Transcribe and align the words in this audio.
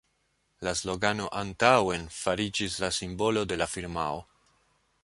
La 0.67 0.71
slogano 0.79 1.27
«Antaŭen!» 1.41 2.09
fariĝis 2.23 2.79
la 2.85 2.91
simbolo 3.03 3.47
de 3.53 3.61
la 3.65 3.71
firmao. 3.77 4.23